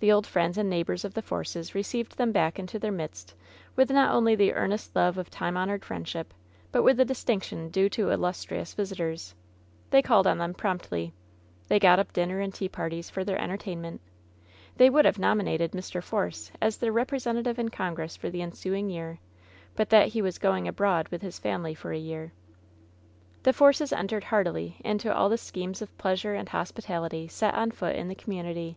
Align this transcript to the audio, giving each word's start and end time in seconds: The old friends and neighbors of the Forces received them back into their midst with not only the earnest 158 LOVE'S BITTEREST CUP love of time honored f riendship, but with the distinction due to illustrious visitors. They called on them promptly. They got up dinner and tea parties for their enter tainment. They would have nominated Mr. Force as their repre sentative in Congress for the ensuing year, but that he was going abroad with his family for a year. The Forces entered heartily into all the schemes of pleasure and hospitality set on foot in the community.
The 0.00 0.10
old 0.10 0.26
friends 0.26 0.58
and 0.58 0.68
neighbors 0.68 1.04
of 1.04 1.14
the 1.14 1.22
Forces 1.22 1.72
received 1.72 2.16
them 2.16 2.32
back 2.32 2.58
into 2.58 2.80
their 2.80 2.90
midst 2.90 3.32
with 3.76 3.92
not 3.92 4.12
only 4.12 4.34
the 4.34 4.54
earnest 4.54 4.92
158 4.92 4.96
LOVE'S 4.96 5.14
BITTEREST 5.14 5.30
CUP 5.30 5.38
love 5.38 5.48
of 5.48 5.54
time 5.54 5.56
honored 5.56 5.82
f 5.84 5.88
riendship, 5.88 6.34
but 6.72 6.82
with 6.82 6.96
the 6.96 7.04
distinction 7.04 7.68
due 7.68 7.88
to 7.90 8.10
illustrious 8.10 8.74
visitors. 8.74 9.36
They 9.90 10.02
called 10.02 10.26
on 10.26 10.38
them 10.38 10.52
promptly. 10.52 11.12
They 11.68 11.78
got 11.78 12.00
up 12.00 12.12
dinner 12.12 12.40
and 12.40 12.52
tea 12.52 12.68
parties 12.68 13.08
for 13.08 13.22
their 13.22 13.40
enter 13.40 13.56
tainment. 13.56 14.00
They 14.78 14.90
would 14.90 15.04
have 15.04 15.20
nominated 15.20 15.70
Mr. 15.70 16.02
Force 16.02 16.50
as 16.60 16.78
their 16.78 16.92
repre 16.92 17.20
sentative 17.20 17.56
in 17.60 17.68
Congress 17.68 18.16
for 18.16 18.30
the 18.30 18.42
ensuing 18.42 18.90
year, 18.90 19.20
but 19.76 19.90
that 19.90 20.08
he 20.08 20.20
was 20.22 20.38
going 20.38 20.66
abroad 20.66 21.06
with 21.10 21.22
his 21.22 21.38
family 21.38 21.72
for 21.76 21.92
a 21.92 21.96
year. 21.98 22.32
The 23.44 23.52
Forces 23.52 23.92
entered 23.92 24.24
heartily 24.24 24.78
into 24.84 25.14
all 25.14 25.28
the 25.28 25.38
schemes 25.38 25.80
of 25.80 25.96
pleasure 25.98 26.34
and 26.34 26.48
hospitality 26.48 27.28
set 27.28 27.54
on 27.54 27.70
foot 27.70 27.94
in 27.94 28.08
the 28.08 28.16
community. 28.16 28.76